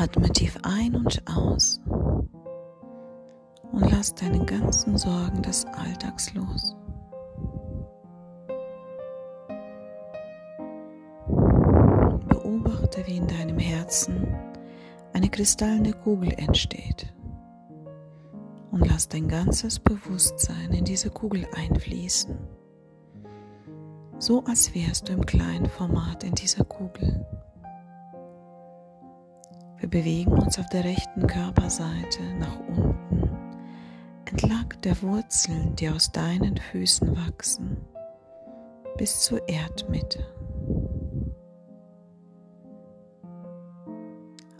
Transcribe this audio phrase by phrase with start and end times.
[0.00, 1.80] Atme tief ein und aus
[3.72, 6.76] und lass deine ganzen Sorgen des Alltags los.
[12.28, 14.28] Beobachte, wie in deinem Herzen
[15.14, 17.12] eine kristallene Kugel entsteht
[18.70, 22.38] und lass dein ganzes Bewusstsein in diese Kugel einfließen,
[24.18, 27.26] so als wärst du im kleinen Format in dieser Kugel.
[29.80, 33.28] Wir bewegen uns auf der rechten Körperseite nach unten,
[34.24, 37.76] entlang der Wurzeln, die aus deinen Füßen wachsen,
[38.96, 40.26] bis zur Erdmitte.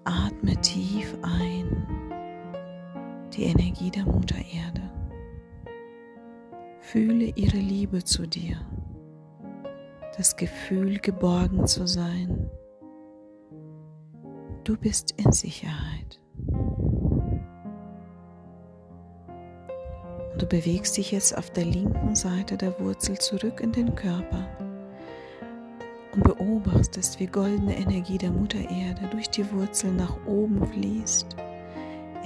[0.04, 1.86] Atme tief ein
[3.38, 4.82] die Energie der Mutter Erde.
[6.80, 8.56] Fühle ihre Liebe zu dir,
[10.16, 12.50] das Gefühl, geborgen zu sein.
[14.68, 16.20] Du bist in Sicherheit.
[20.32, 24.46] Und du bewegst dich jetzt auf der linken Seite der Wurzel zurück in den Körper
[26.12, 31.34] und beobachtest, wie goldene Energie der Mutter Erde durch die Wurzel nach oben fließt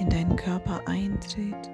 [0.01, 1.71] in deinen Körper eintritt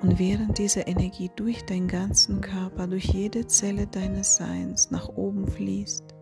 [0.00, 5.46] und während diese Energie durch deinen ganzen Körper, durch jede Zelle deines Seins nach oben
[5.46, 6.14] fließt,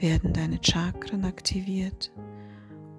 [0.00, 2.10] werden deine Chakren aktiviert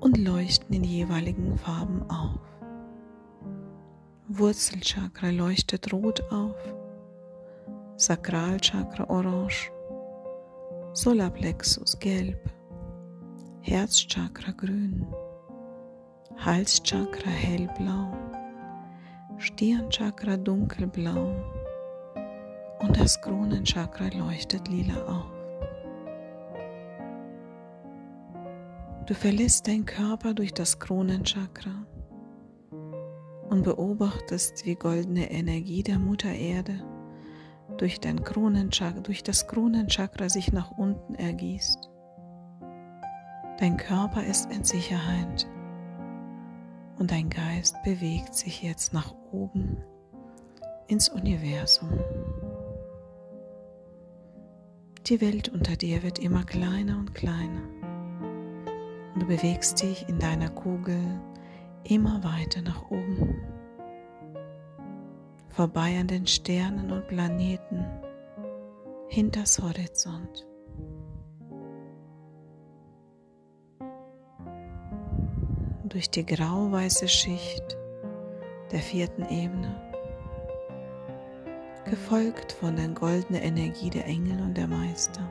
[0.01, 2.39] und leuchten in jeweiligen Farben auf.
[4.27, 6.55] Wurzelchakra leuchtet rot auf,
[7.97, 9.71] Sakralchakra orange,
[10.93, 12.49] Solarplexus gelb,
[13.61, 15.05] Herzchakra grün,
[16.37, 18.11] Halschakra hellblau,
[19.37, 21.35] Stirnchakra dunkelblau
[22.79, 25.40] und das Kronenchakra leuchtet lila auf.
[29.11, 31.85] Du verlässt deinen Körper durch das Kronenchakra
[33.49, 36.81] und beobachtest, wie goldene Energie der Mutter Erde
[37.77, 41.89] durch, dein Kronenchakra, durch das Kronenchakra sich nach unten ergießt.
[43.59, 45.45] Dein Körper ist in Sicherheit
[46.97, 49.83] und dein Geist bewegt sich jetzt nach oben
[50.87, 51.99] ins Universum.
[55.07, 57.80] Die Welt unter dir wird immer kleiner und kleiner
[59.13, 60.99] und du bewegst dich in deiner Kugel
[61.83, 63.41] immer weiter nach oben,
[65.49, 67.85] vorbei an den Sternen und Planeten,
[69.07, 70.47] hinters Horizont.
[75.91, 77.77] durch die grau-weiße Schicht
[78.71, 79.75] der vierten Ebene,
[81.85, 85.29] gefolgt von der goldenen Energie der Engel und der Meister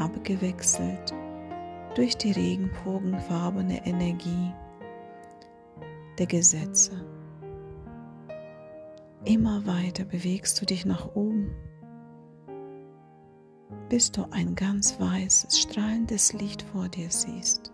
[0.00, 1.14] abgewechselt
[1.94, 4.52] durch die regenbogenfarbene Energie
[6.18, 6.92] der Gesetze.
[9.24, 11.54] Immer weiter bewegst du dich nach oben,
[13.90, 17.72] bis du ein ganz weißes, strahlendes Licht vor dir siehst.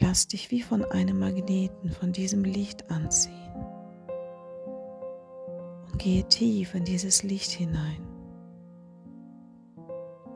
[0.00, 3.52] Lass dich wie von einem Magneten von diesem Licht anziehen
[5.86, 8.03] und gehe tief in dieses Licht hinein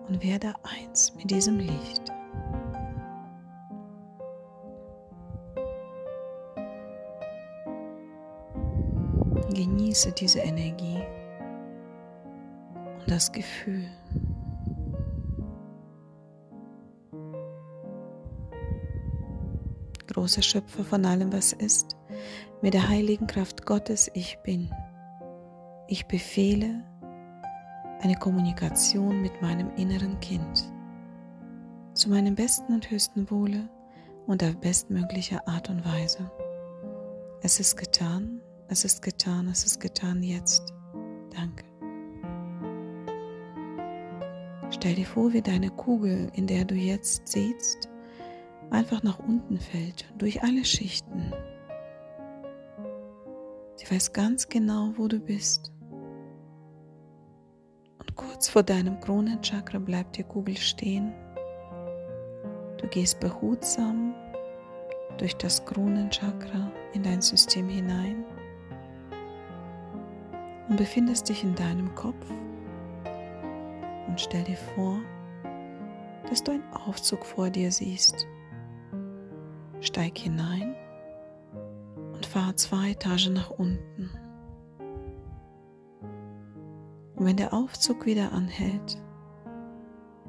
[0.08, 2.02] und werde eins mit diesem Licht.
[9.50, 11.02] Genieße diese Energie
[13.00, 13.88] und das Gefühl.
[20.18, 21.96] großer Schöpfer von allem, was ist,
[22.60, 24.68] mit der heiligen Kraft Gottes ich bin.
[25.86, 26.84] Ich befehle
[28.00, 30.72] eine Kommunikation mit meinem inneren Kind
[31.94, 33.68] zu meinem besten und höchsten Wohle
[34.26, 36.30] und auf bestmögliche Art und Weise.
[37.42, 40.72] Es ist getan, es ist getan, es ist getan jetzt.
[41.34, 41.64] Danke.
[44.70, 47.88] Stell dir vor, wie deine Kugel, in der du jetzt sitzt,
[48.70, 51.32] einfach nach unten fällt, durch alle Schichten.
[53.74, 55.72] Sie weiß ganz genau, wo du bist.
[58.38, 61.12] Kurz vor deinem Kronenchakra bleibt die Kugel stehen.
[62.80, 64.14] Du gehst behutsam
[65.16, 68.24] durch das Kronenchakra in dein System hinein
[70.68, 72.30] und befindest dich in deinem Kopf
[74.06, 75.00] und stell dir vor,
[76.30, 78.28] dass du einen Aufzug vor dir siehst
[79.80, 80.76] Steig hinein
[82.12, 84.12] und fahr zwei Etagen nach unten.
[87.28, 88.98] Wenn der Aufzug wieder anhält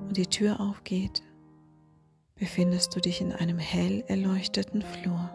[0.02, 1.24] und die Tür aufgeht,
[2.36, 5.30] befindest du dich in einem hell erleuchteten Flur.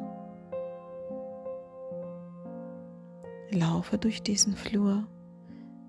[3.48, 5.06] Laufe durch diesen Flur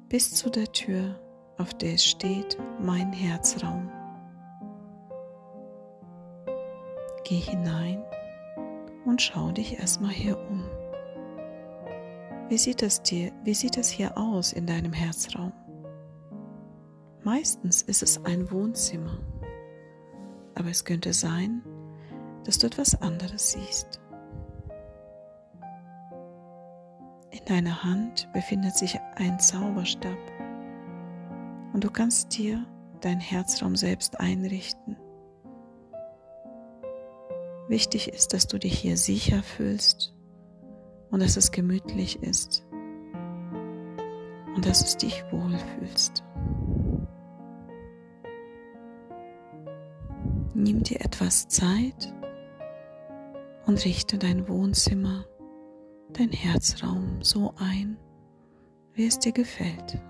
[0.07, 1.19] bis zu der Tür,
[1.57, 3.92] auf der es steht mein Herzraum.
[7.25, 8.01] Geh hinein
[9.04, 10.63] und schau dich erstmal hier um.
[12.48, 15.51] Wie sieht es dir, wie sieht es hier aus in deinem Herzraum?
[17.25, 19.18] Meistens ist es ein Wohnzimmer,
[20.54, 21.63] aber es könnte sein,
[22.44, 24.00] dass du etwas anderes siehst.
[27.31, 30.19] In deiner Hand befindet sich ein Zauberstab
[31.74, 32.63] und du kannst dir
[33.01, 34.95] deinen Herzraum selbst einrichten.
[37.68, 40.13] Wichtig ist, dass du dich hier sicher fühlst
[41.10, 42.68] und dass es gemütlich ist
[44.56, 46.25] und dass du dich wohlfühlst.
[50.53, 52.13] Nimm dir etwas Zeit
[53.65, 55.25] und richte dein Wohnzimmer,
[56.13, 57.97] dein Herzraum so ein,
[58.94, 60.01] wie es dir gefällt.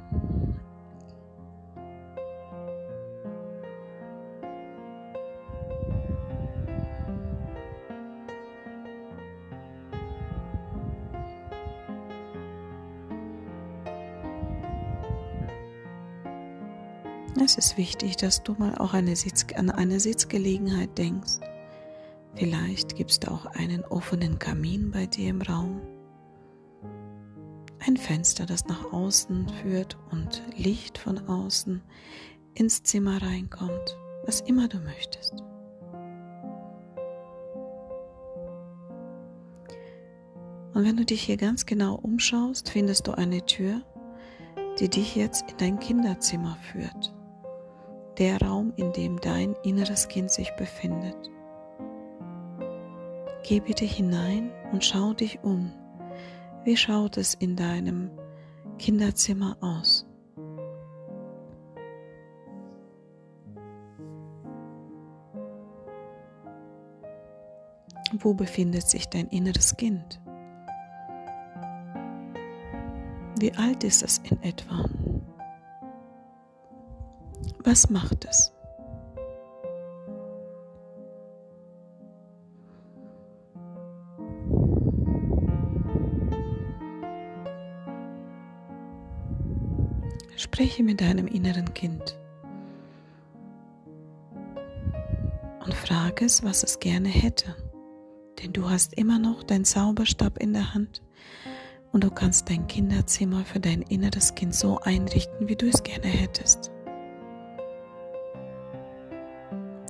[17.44, 21.40] Es ist wichtig, dass du mal auch eine Sitz, an eine Sitzgelegenheit denkst.
[22.34, 25.82] Vielleicht gibt es da auch einen offenen Kamin bei dir im Raum.
[27.86, 31.82] Ein Fenster, das nach außen führt und Licht von außen
[32.56, 35.34] ins Zimmer reinkommt, was immer du möchtest.
[40.74, 43.82] Und wenn du dich hier ganz genau umschaust, findest du eine Tür,
[44.80, 47.14] die dich jetzt in dein Kinderzimmer führt
[48.18, 51.30] der Raum, in dem dein inneres Kind sich befindet.
[53.44, 55.72] Geh bitte hinein und schau dich um.
[56.64, 58.10] Wie schaut es in deinem
[58.80, 60.08] Kinderzimmer aus?
[68.20, 70.22] Wo befindet sich dein inneres Kind?
[73.38, 74.86] Wie alt ist es in etwa?
[77.66, 78.52] Was macht es?
[90.36, 92.20] Spreche mit deinem inneren Kind
[95.66, 97.56] und frage es, was es gerne hätte.
[98.44, 101.02] Denn du hast immer noch deinen Zauberstab in der Hand
[101.92, 106.08] und du kannst dein Kinderzimmer für dein inneres Kind so einrichten, wie du es gerne
[106.08, 106.75] hättest.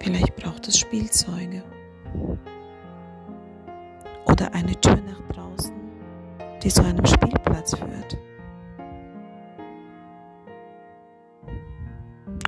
[0.06, 1.64] Vielleicht braucht es Spielzeuge
[4.28, 5.74] oder eine Tür nach draußen,
[6.62, 8.16] die zu einem Spielplatz führt.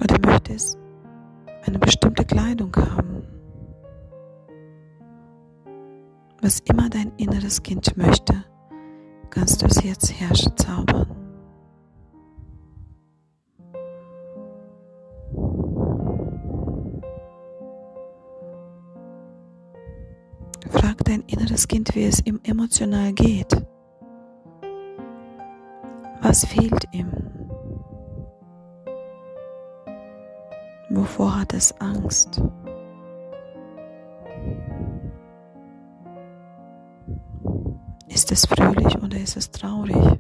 [0.03, 0.77] Oder möchte es
[1.65, 3.23] eine bestimmte Kleidung haben.
[6.43, 8.35] Was immer dein inneres Kind möchte,
[9.31, 11.16] kannst du es jetzt herrschen zaubern.
[21.07, 23.55] Dein inneres Kind, wie es ihm emotional geht.
[26.21, 27.11] Was fehlt ihm?
[30.89, 32.41] Wovor hat es Angst?
[38.07, 40.19] Ist es fröhlich oder ist es traurig?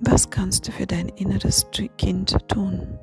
[0.00, 2.98] Was kannst du für dein inneres Kind tun?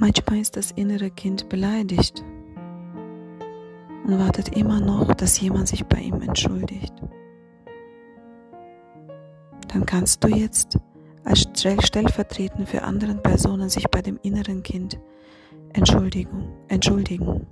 [0.00, 2.24] Manchmal ist das innere Kind beleidigt
[4.06, 6.94] und wartet immer noch, dass jemand sich bei ihm entschuldigt.
[9.68, 10.78] Dann kannst du jetzt
[11.22, 14.98] als stellvertretend für anderen Personen sich bei dem inneren Kind
[15.74, 16.48] entschuldigen.
[16.68, 17.46] entschuldigen.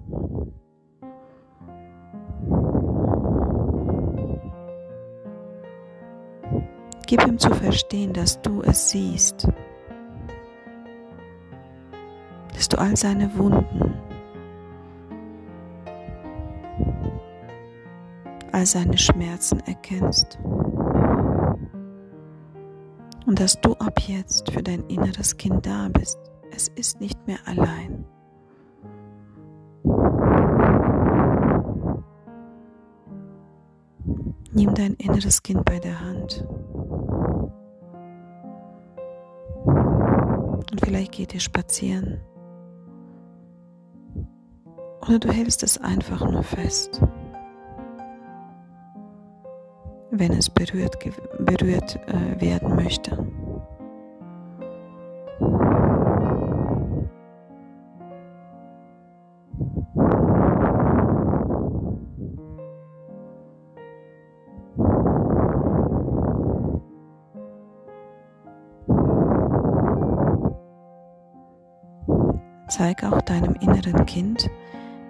[7.07, 9.49] Gib ihm zu verstehen, dass du es siehst
[12.58, 13.94] dass du all seine Wunden,
[18.50, 20.40] all seine Schmerzen erkennst
[23.26, 26.18] und dass du ab jetzt für dein inneres Kind da bist.
[26.50, 28.04] Es ist nicht mehr allein.
[34.50, 36.44] Nimm dein inneres Kind bei der Hand.
[40.72, 42.20] Und vielleicht geht ihr spazieren.
[45.08, 47.00] Oder du hältst es einfach nur fest.
[50.10, 50.98] Wenn es berührt,
[51.38, 53.16] berührt äh, werden möchte.
[72.68, 74.50] Zeig auch deinem inneren Kind,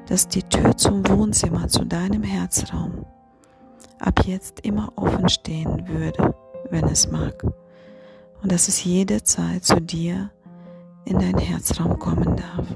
[0.09, 3.05] dass die Tür zum Wohnzimmer, zu deinem Herzraum,
[3.99, 6.35] ab jetzt immer offen stehen würde,
[6.71, 7.45] wenn es mag,
[8.43, 10.31] und dass es jederzeit zu dir
[11.05, 12.67] in dein Herzraum kommen darf.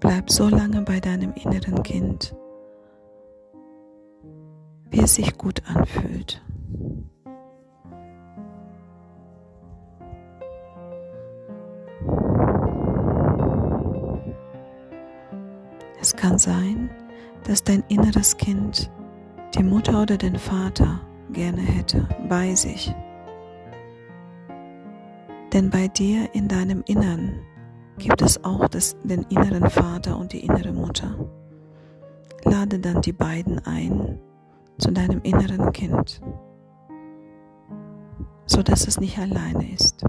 [0.00, 2.34] Bleib so lange bei deinem inneren Kind,
[4.90, 6.42] wie es sich gut anfühlt.
[16.18, 16.90] Kann sein,
[17.44, 18.90] dass dein inneres Kind
[19.56, 21.00] die Mutter oder den Vater
[21.32, 22.94] gerne hätte bei sich.
[25.52, 27.40] Denn bei dir in deinem Innern
[27.96, 31.16] gibt es auch das, den inneren Vater und die innere Mutter.
[32.44, 34.18] Lade dann die beiden ein
[34.78, 36.20] zu deinem inneren Kind,
[38.46, 40.04] so dass es nicht alleine ist.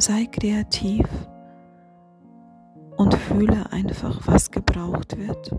[0.00, 1.06] Sei kreativ
[2.96, 5.52] und fühle einfach, was gebraucht wird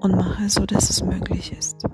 [0.00, 1.84] und mache so, dass es möglich ist.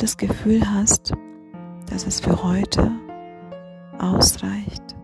[0.00, 1.12] Das Gefühl hast,
[1.90, 2.90] dass es für heute
[3.98, 4.96] ausreicht,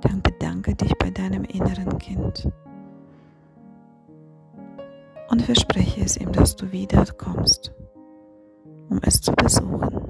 [0.00, 2.48] dann bedanke dich bei deinem inneren Kind
[5.28, 7.74] und verspreche es ihm, dass du wiederkommst,
[8.88, 10.00] um es zu besuchen.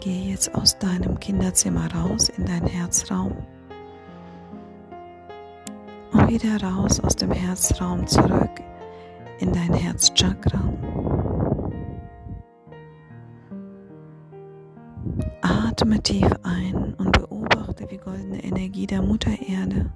[0.00, 3.36] Gehe jetzt aus deinem Kinderzimmer raus in deinen Herzraum
[6.28, 8.60] wieder raus aus dem Herzraum zurück
[9.38, 10.60] in dein Herzchakra.
[15.40, 19.90] Atme tief ein und beobachte, wie goldene Energie der Mutter Erde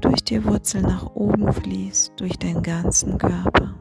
[0.00, 3.74] durch die Wurzel nach oben fließt, durch den ganzen Körper.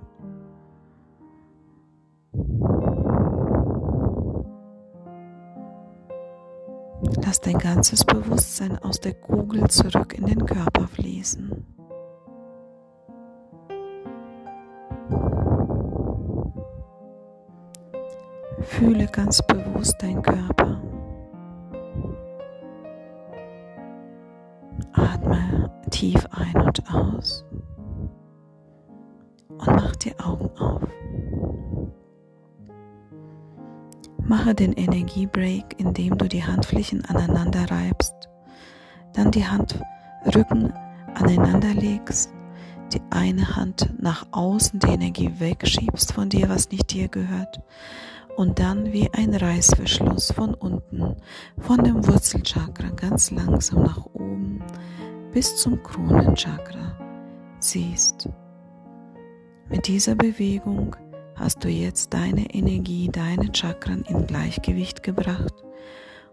[7.53, 11.65] Dein ganzes Bewusstsein aus der Kugel zurück in den Körper fließen.
[18.61, 20.81] Fühle ganz bewusst dein Körper.
[24.93, 27.45] Atme tief ein und aus
[29.49, 30.81] und mach die Augen auf.
[34.25, 38.29] Mache den Energiebreak, indem du die Handflächen aneinander reibst,
[39.13, 40.73] dann die Handrücken
[41.13, 42.33] aneinander legst,
[42.93, 47.61] die eine Hand nach außen die Energie wegschiebst von dir, was nicht dir gehört,
[48.37, 51.17] und dann wie ein Reißverschluss von unten,
[51.59, 54.63] von dem Wurzelchakra ganz langsam nach oben
[55.33, 56.97] bis zum Kronenchakra
[57.59, 58.29] ziehst.
[59.69, 60.95] Mit dieser Bewegung
[61.35, 65.53] hast du jetzt deine Energie, deine Chakren in Gleichgewicht gebracht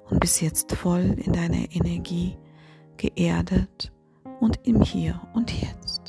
[0.09, 2.37] und bist jetzt voll in deiner Energie
[2.97, 3.93] geerdet
[4.41, 6.00] und im Hier und Jetzt.